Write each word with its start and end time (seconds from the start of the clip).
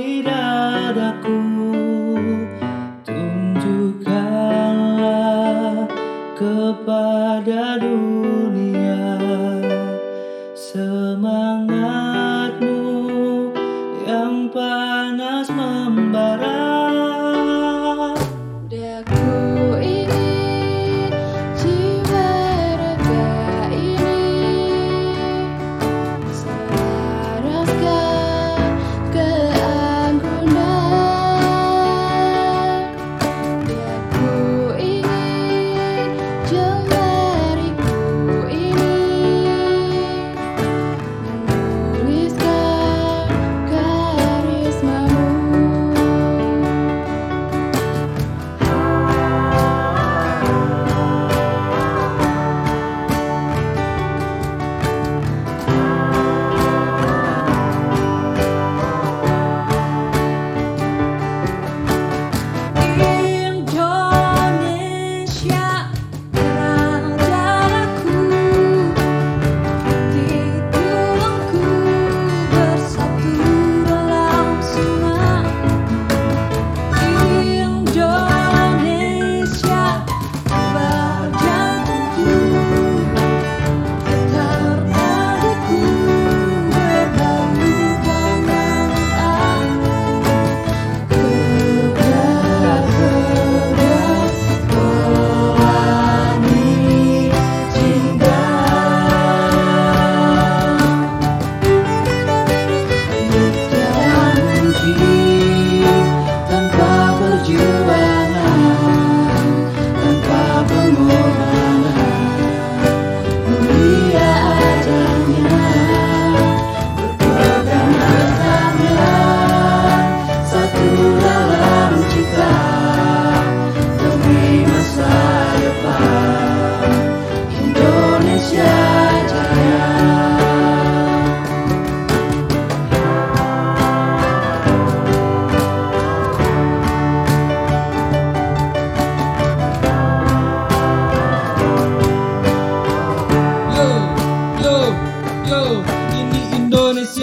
mirar. 0.00 0.39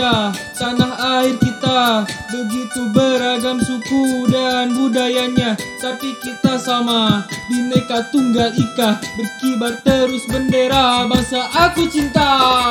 kita, 0.08 0.32
tanah 0.56 0.94
air 1.20 1.36
kita. 1.36 2.08
Begitu 2.32 2.82
beragam 2.96 3.60
suku 3.60 4.28
dan 4.32 4.72
budayanya 4.76 5.60
Tapi 5.80 6.16
kita 6.24 6.60
sama, 6.60 7.28
bineka 7.52 8.08
tunggal 8.12 8.52
ika 8.56 9.00
Berkibar 9.18 9.80
terus 9.84 10.24
bendera 10.28 11.08
bangsa 11.08 11.44
aku 11.52 11.92
cinta. 11.92 12.30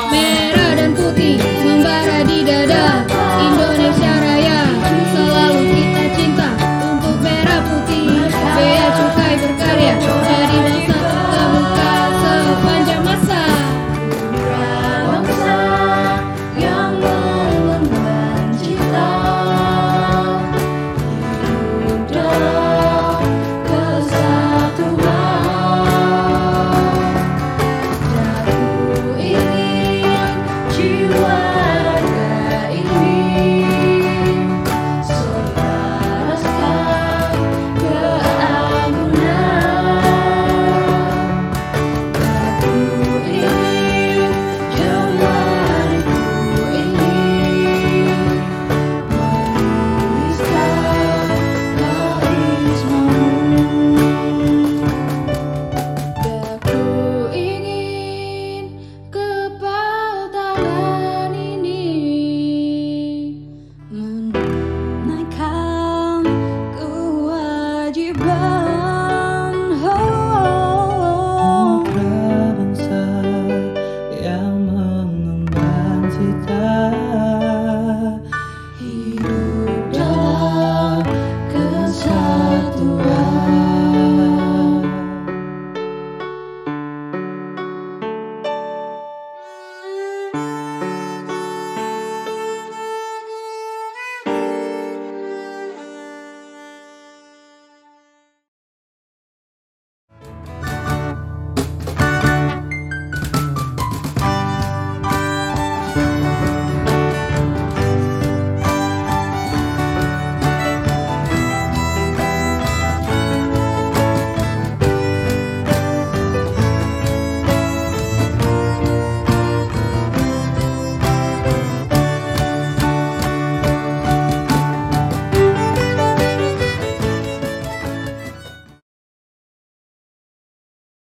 Merah 0.08 0.72
dan 0.80 0.96
putih 0.96 1.36
membara 1.64 2.24
di 2.24 2.40
dada 2.40 3.04
Indonesia 3.36 4.12
Raya. 4.22 4.60